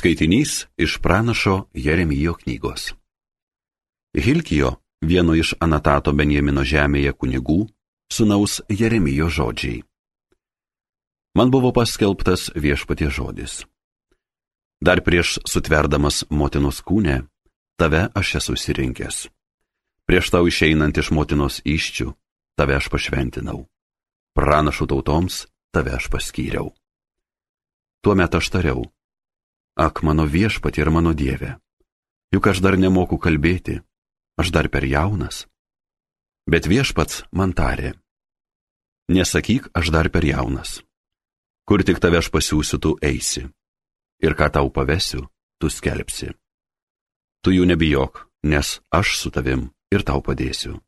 [0.00, 2.94] Skaitinys iš pranašo Jeremijo knygos.
[4.16, 7.66] Hilkijo, vieno iš Anatato Benjamino žemėje kunigų,
[8.08, 9.82] sunaus Jeremijo žodžiai.
[11.36, 13.66] Man buvo paskelbtas viešpatie žodis.
[14.80, 17.18] Dar prieš sutverdamas motinos kūnę,
[17.76, 19.18] tave aš esu susirinkęs.
[20.08, 22.14] Prieš tau išeinant iš motinos iščių,
[22.56, 23.66] tave aš pašventinau.
[24.32, 25.44] Pranašų tautoms
[25.76, 26.72] tave aš paskyriau.
[28.00, 28.88] Tuomet aš tariau,
[29.78, 31.56] Ak, mano viešpatė ir mano dieve,
[32.34, 33.80] juk aš dar nemoku kalbėti,
[34.40, 35.46] aš dar per jaunas.
[36.50, 37.94] Bet viešpats man tarė,
[39.10, 40.80] nesakyk, aš dar per jaunas.
[41.66, 43.46] Kur tik tave aš pasiūsiu, tu eisi.
[44.20, 45.28] Ir ką tau pavesiu,
[45.60, 46.32] tu skelbsi.
[47.40, 50.80] Tu jų nebijok, nes aš su tavim ir tau padėsiu.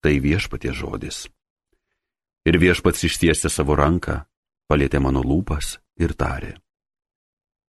[0.00, 1.26] Tai viešpatie žodis.
[2.46, 4.22] Ir viešpats ištiesė savo ranką,
[4.70, 6.54] palėtė mano lūpas ir tarė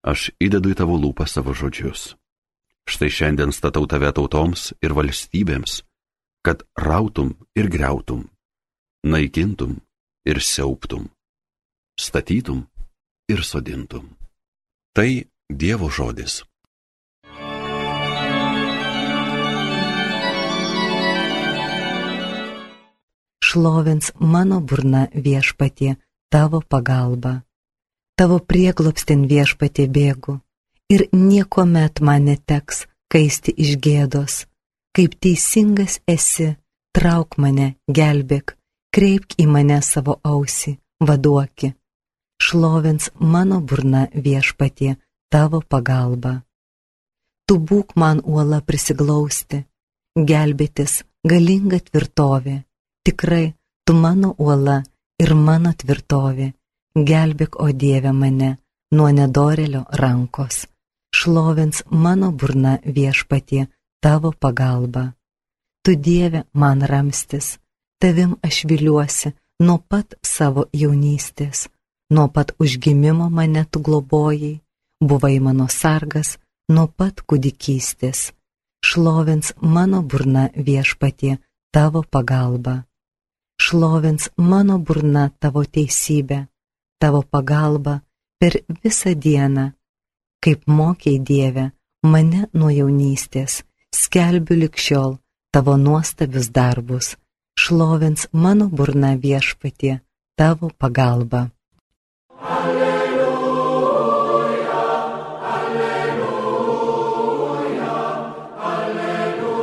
[0.02, 2.14] aš įdedu į tavo lūpą savo žodžius.
[2.88, 5.82] Štai šiandien statau tave tautoms ir valstybėms,
[6.40, 8.28] kad rautum ir greutum,
[9.04, 9.76] naikintum
[10.24, 11.10] ir siauptum,
[12.00, 12.64] statytum
[13.28, 14.16] ir sodintum.
[14.96, 16.42] Tai Dievo žodis.
[23.40, 25.96] Šlovins mano burna viešpatie
[26.28, 27.47] tavo pagalba
[28.18, 30.40] tavo prieglopstin viešpatė bėgu,
[30.90, 34.44] ir nieko met man neteks kaisti iš gėdos.
[34.96, 36.48] Kaip teisingas esi,
[36.96, 38.56] trauk mane, gelbėk,
[38.94, 41.74] kreipk į mane savo ausį, vaduoki.
[42.42, 44.96] Šlovins mano burna viešpatie
[45.30, 46.40] tavo pagalba.
[47.46, 49.62] Tu būk man uola prisiglausti,
[50.18, 52.62] gelbėtis galinga tvirtovė.
[53.06, 53.54] Tikrai,
[53.86, 54.82] tu mano uola
[55.22, 56.52] ir mano tvirtovė
[56.94, 58.56] gelbėk, o Dieve mane,
[58.92, 60.66] nuo nedorelio rankos,
[61.14, 63.66] šlovins mano burna viešpatie
[64.00, 65.12] tavo pagalba.
[65.84, 67.58] Tu Dieve man ramstis,
[68.00, 71.68] tavim aš viliuosi nuo pat savo jaunystės,
[72.10, 74.60] nuo pat užgimimo mane tu globojai,
[75.00, 76.36] buvai mano sargas
[76.68, 78.32] nuo pat kūdikystės,
[78.84, 81.38] šlovins mano burna viešpatie
[81.72, 82.84] tavo pagalba.
[83.58, 86.46] Šlovins mano burna tavo teisybę,
[86.98, 88.00] tavo pagalba
[88.38, 89.70] per visą dieną.
[90.42, 91.70] Kaip mokiai Dieve,
[92.02, 93.62] mane nuo jaunystės,
[93.94, 95.16] skelbiu likščiol
[95.54, 97.16] tavo nuostabius darbus,
[97.58, 100.00] šlovins mano burna viešpatie
[100.38, 101.50] tavo pagalba.
[102.38, 103.26] Alleluja,
[105.54, 106.38] alleluja,
[108.78, 109.58] alleluja.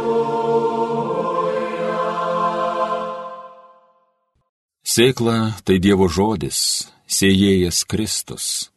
[4.84, 6.60] Sėkla tai Dievo žodis
[7.06, 8.72] sėjėjas Kristus,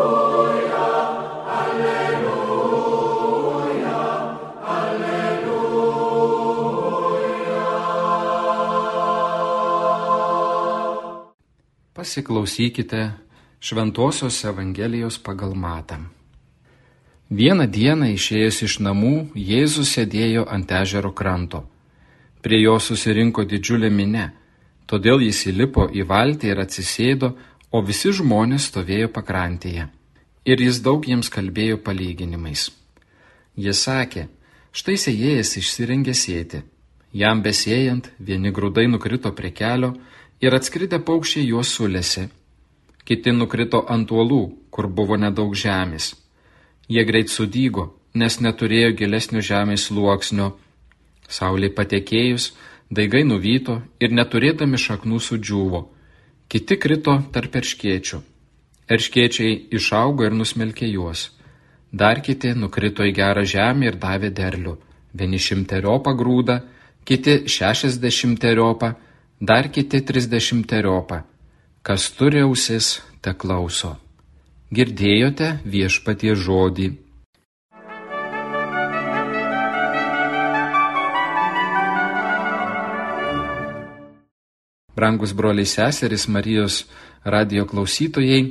[1.60, 2.76] alleluja,
[4.76, 5.56] alleluja.
[11.96, 13.02] Pasiklausykite
[13.66, 16.12] Šventojios Evangelijos pagal matam.
[17.36, 21.60] Vieną dieną išėjęs iš namų, Jėzus sėdėjo ant ežero kranto.
[22.44, 24.28] Prie jo susirinko didžiulė minė,
[24.88, 27.34] todėl jis įlipo į valtį ir atsisėdo,
[27.76, 29.90] o visi žmonės stovėjo pakrantėje.
[30.52, 32.70] Ir jis daug jiems kalbėjo palyginimais.
[33.68, 34.28] Jis sakė,
[34.72, 36.64] štai sėjėjas išsirengė sėti.
[37.12, 39.96] Jam besėjant, vieni grūdai nukrito prie kelio
[40.40, 42.30] ir atskridę paukščiai juos sulėsi.
[43.04, 46.14] Kiti nukrito ant uolų, kur buvo nedaug žemės
[46.88, 50.52] Jie greit sudygo, nes neturėjo gilesnio žemės sluoksnio.
[51.26, 52.52] Saulė patekėjus,
[52.94, 55.82] daigai nuvyto ir neturėdami šaknų sudžiūvo.
[56.48, 58.22] Kiti krito tarp erškiečių.
[58.86, 61.32] Erškiečiai išaugo ir nusmelkė juos.
[61.90, 64.78] Dar kiti nukrito į gerą žemę ir davė derlių.
[65.16, 66.60] Vieni šimteriopą grūdą,
[67.08, 68.94] kiti šešiasdešimteriopą,
[69.42, 71.24] dar kiti trisdešimteriopą.
[71.82, 73.96] Kas turi ausis, te klauso.
[74.76, 76.88] Girdėjote viešpatie žodį.
[84.96, 86.82] Brangus broliai seserys Marijos
[87.24, 88.42] radio klausytojai,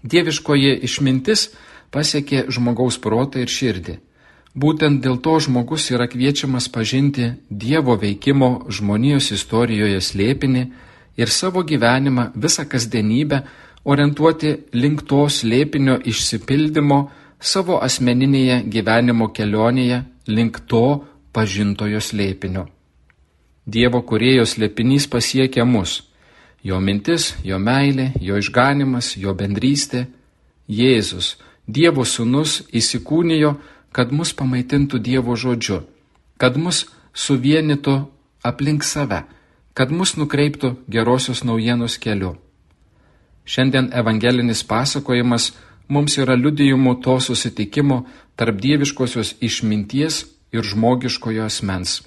[0.00, 1.50] dieviškoji išmintis
[1.92, 3.98] pasiekė žmogaus protą ir širdį.
[4.54, 10.64] Būtent dėl to žmogus yra kviečiamas pažinti Dievo veikimo žmonijos istorijoje slėpinį
[11.20, 13.42] ir savo gyvenimą, visą kasdienybę
[13.84, 17.00] orientuoti link to slėpinio išsipildymo
[17.40, 22.66] savo asmeninėje gyvenimo kelionėje link to pažintojo slėpinio.
[23.66, 26.02] Dievo kurėjo slėpinys pasiekia mus
[26.64, 30.06] Jo mintis, jo meilė, jo išganimas, jo bendrystė.
[30.64, 31.36] Jėzus,
[31.68, 33.50] Dievo sūnus, įsikūnijo,
[33.92, 35.82] kad mus pamaitintų Dievo žodžiu,
[36.40, 37.98] kad mus suvienytų
[38.48, 39.22] aplink save,
[39.76, 42.32] kad mus nukreiptų gerosios naujienos keliu.
[43.44, 45.52] Šiandien evangelinis pasakojimas
[45.88, 48.04] mums yra liudijimu to susitikimo
[48.36, 52.02] tarp dieviškosios išminties ir žmogiškojo asmens.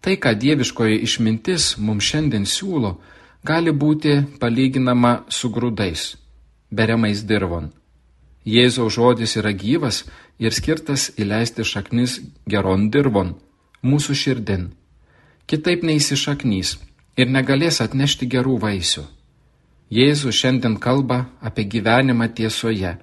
[0.00, 2.96] Tai, ką dieviškoji išmintis mums šiandien siūlo,
[3.44, 6.14] gali būti palyginama su grūdais,
[6.70, 7.70] beriamais dirvon.
[8.44, 10.04] Jėzaus žodis yra gyvas
[10.40, 12.18] ir skirtas įleisti šaknis
[12.48, 13.34] geron dirvon,
[13.84, 14.70] mūsų širdin.
[15.46, 16.76] Kitaip neįsišaknys
[17.20, 19.04] ir negalės atnešti gerų vaisių.
[19.90, 22.94] Jėzus šiandien kalba apie gyvenimą tiesoje,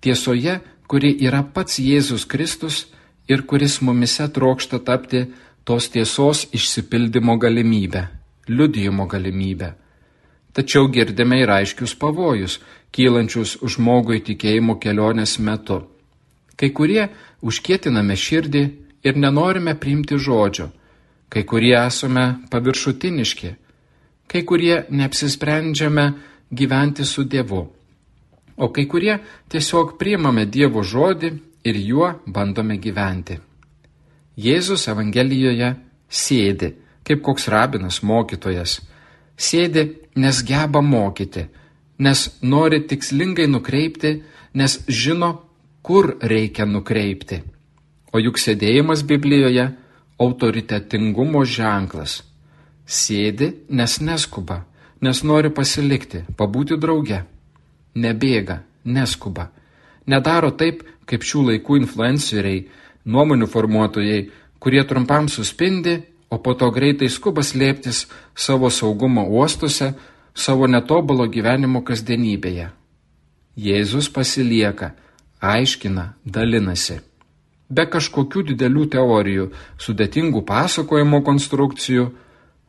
[0.00, 2.84] tiesoje, kuri yra pats Jėzus Kristus
[3.26, 5.24] ir kuris mumise trokšta tapti
[5.66, 8.06] tos tiesos išsipildymo galimybę,
[8.46, 9.72] liudijimo galimybę.
[10.54, 12.60] Tačiau girdime ir aiškius pavojus,
[12.94, 15.82] kylančius žmogui tikėjimo kelionės metu.
[16.56, 17.08] Kai kurie
[17.42, 18.62] užkietiname širdį
[19.04, 20.70] ir nenorime priimti žodžio,
[21.28, 23.50] kai kurie esame paviršutiniški,
[24.30, 26.06] kai kurie neapsisprendžiame
[26.50, 27.62] gyventi su Dievu.
[28.56, 31.32] O kai kurie tiesiog priimame Dievo žodį
[31.66, 33.38] ir juo bandome gyventi.
[34.36, 35.74] Jėzus Evangelijoje
[36.08, 36.72] sėdi,
[37.04, 38.80] kaip koks rabinas mokytojas.
[39.36, 39.84] Sėdi,
[40.16, 41.46] nes geba mokyti,
[41.98, 44.12] nes nori tikslingai nukreipti,
[44.56, 45.32] nes žino,
[45.82, 47.42] kur reikia nukreipti.
[48.12, 49.66] O juk sėdėjimas Biblijoje
[50.20, 52.22] autoritetingumo ženklas.
[52.86, 54.62] Sėdi, nes neskuba,
[55.00, 57.22] nes nori pasilikti, pabūti drauge.
[57.96, 59.50] Nebėga, neskuba.
[60.06, 62.66] Nedaro taip, kaip šių laikų influenceriai,
[63.06, 64.20] nuomonių formuotojai,
[64.60, 66.00] kurie trumpam suspindi,
[66.30, 69.92] o po to greitai skuba slėptis savo saugumo uostuose,
[70.34, 72.70] savo netobulo gyvenimo kasdienybėje.
[73.56, 74.92] Jėzus pasilieka,
[75.40, 76.98] aiškina, dalinasi.
[77.66, 79.46] Be kažkokių didelių teorijų,
[79.80, 82.10] sudėtingų pasakojimo konstrukcijų,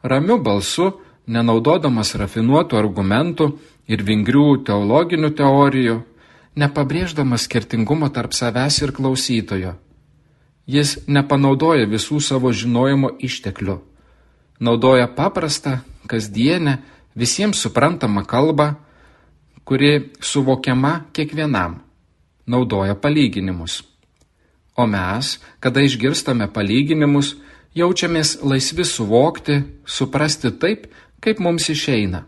[0.04, 0.94] ramiu balsu
[1.28, 3.50] nenaudodamas rafinuotų argumentų
[3.88, 5.98] ir vingrių teologinių teorijų,
[6.58, 9.76] nepabrėždamas skirtingumo tarp savęs ir klausytojo.
[10.68, 13.78] Jis nepanaudoja visų savo žinojimo išteklių,
[14.60, 16.80] naudoja paprastą, kasdienę,
[17.16, 18.74] visiems suprantamą kalbą,
[19.68, 21.80] kuri suvokiama kiekvienam,
[22.48, 23.84] naudoja palyginimus.
[24.78, 27.36] O mes, kada išgirstame palyginimus,
[27.78, 30.86] jaučiamės laisvi suvokti, suprasti taip,
[31.22, 32.26] kaip mums išeina.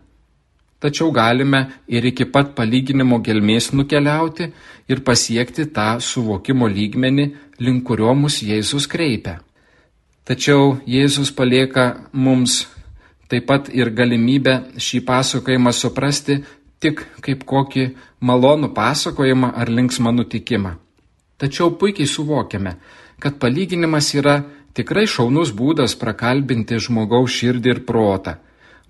[0.80, 4.46] Tačiau galime ir iki pat palyginimo gelmės nukeliauti
[4.88, 7.26] ir pasiekti tą suvokimo lygmenį,
[7.60, 9.42] link kurio mus Jėzus kreipia.
[10.24, 12.62] Tačiau Jėzus palieka mums
[13.28, 16.40] taip pat ir galimybę šį pasakojimą suprasti
[16.80, 17.90] tik kaip kokį
[18.24, 20.78] malonų pasakojimą ar linksmą nutikimą.
[21.36, 22.78] Tačiau puikiai suvokiame,
[23.20, 24.40] kad palyginimas yra
[24.72, 28.40] tikrai šaunus būdas prakalbinti žmogaus širdį ir protą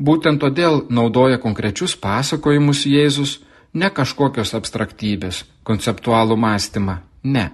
[0.01, 3.39] Būtent todėl naudoja konkrečius pasakojimus Jėzus,
[3.77, 7.51] ne kažkokios abstraktybės, konceptualų mąstymą, ne.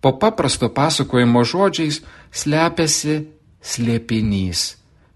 [0.00, 2.00] Po paprasto pasakojimo žodžiais
[2.32, 3.20] slepiasi
[3.62, 4.64] slėpinys,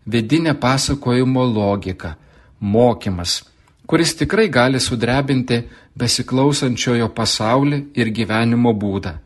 [0.07, 2.15] vidinė pasakojimo logika,
[2.61, 3.43] mokymas,
[3.87, 5.63] kuris tikrai gali sudrebinti
[5.99, 9.19] besiklausančiojo pasaulį ir gyvenimo būdą.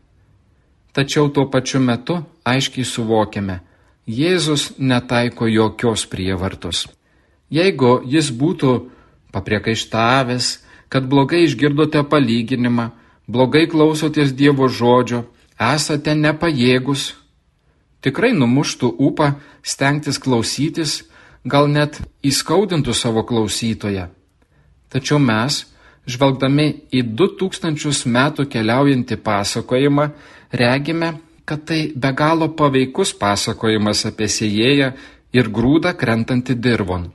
[0.93, 3.61] Tačiau tuo pačiu metu aiškiai suvokiame,
[4.09, 6.87] Jėzus netaiko jokios prievartos.
[7.49, 8.73] Jeigu jis būtų
[9.33, 10.49] papriekaištavęs,
[10.89, 12.89] kad blogai išgirdote palyginimą,
[13.29, 15.23] blogai klausotės Dievo žodžio,
[15.57, 17.13] esate nepajėgus,
[18.05, 19.33] tikrai numuštų upą
[19.65, 21.03] stengtis klausytis,
[21.45, 24.09] gal net įskaudintų savo klausytoją.
[24.89, 25.63] Tačiau mes,
[26.09, 30.09] žvelgdami į du tūkstančius metų keliaujantį pasakojimą,
[30.53, 31.13] regime,
[31.45, 34.91] kad tai be galo paveikus pasakojimas apie sėjėją
[35.33, 37.09] ir grūdą krentantį dirvon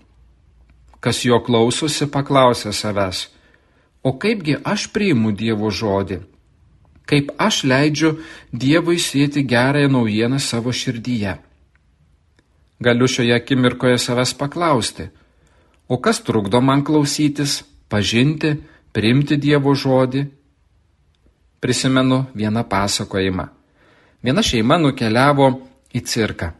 [1.05, 3.27] kas jo klausosi, paklausė savęs,
[4.01, 6.23] o kaipgi aš priimu Dievo žodį?
[7.05, 8.15] Kaip aš leidžiu
[8.49, 11.35] Dievui sėti gerąją naujieną savo širdyje?
[12.81, 15.11] Galiu šioje akimirkoje savęs paklausti,
[15.89, 17.61] o kas trukdo man klausytis,
[17.93, 18.57] pažinti,
[18.97, 20.25] priimti Dievo žodį?
[21.61, 23.47] Prisimenu vieną pasakojimą.
[24.25, 25.49] Viena šeima nukeliavo
[25.93, 26.51] į cirką.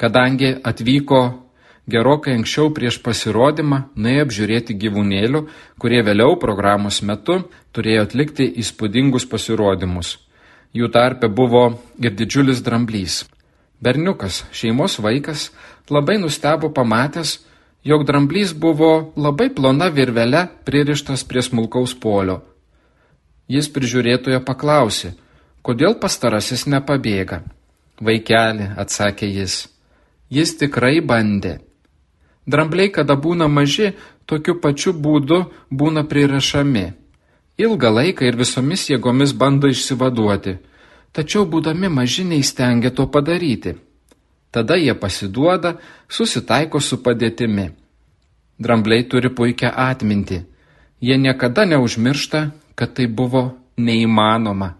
[0.00, 1.20] Kadangi atvyko
[1.86, 5.46] gerokai anksčiau prieš pasirodymą nuėjo apžiūrėti gyvūnėlių,
[5.82, 7.42] kurie vėliau programos metu
[7.74, 10.18] turėjo atlikti įspūdingus pasirodymus.
[10.72, 11.64] Jų tarpe buvo
[12.00, 13.24] ir didžiulis dramblys.
[13.82, 15.50] Berniukas, šeimos vaikas,
[15.90, 17.40] labai nustebo pamatęs,
[17.84, 22.40] jog dramblys buvo labai plona virvele pririštas prie smulkaus polio.
[23.50, 25.12] Jis prižiūrėtojo paklausė,
[25.66, 27.42] kodėl pastarasis nepabėga.
[28.02, 29.66] Vaikeli, atsakė jis,
[30.30, 31.58] jis tikrai bandė.
[32.46, 33.92] Drambliai, kada būna maži,
[34.26, 36.86] tokiu pačiu būdu būna prirašami.
[37.58, 40.56] Ilgą laiką ir visomis jėgomis bando išsivaduoti,
[41.12, 43.76] tačiau būdami maži neįstengia to padaryti.
[44.52, 45.76] Tada jie pasiduoda,
[46.08, 47.70] susitaiko su padėtimi.
[48.58, 50.42] Drambliai turi puikią atmintį.
[51.02, 53.42] Jie niekada neužmiršta, kad tai buvo
[53.76, 54.74] neįmanoma.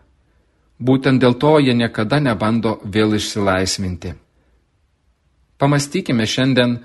[0.82, 4.14] Būtent dėl to jie niekada nebando vėl išsilaisvinti.
[5.58, 6.80] Pamastykime šiandien,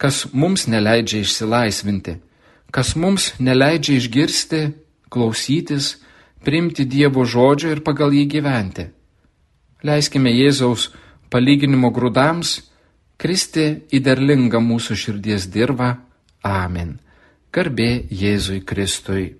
[0.00, 2.16] kas mums neleidžia išsilaisvinti,
[2.72, 4.62] kas mums neleidžia išgirsti,
[5.12, 5.98] klausytis,
[6.44, 8.86] priimti Dievo žodžio ir pagal jį gyventi.
[9.84, 10.88] Leiskime Jėzaus
[11.32, 12.56] palyginimo grūdams
[13.20, 15.92] kristi į derlingą mūsų širdies dirbą.
[16.44, 16.96] Amen.
[17.52, 19.39] Garbė Jėzui Kristui.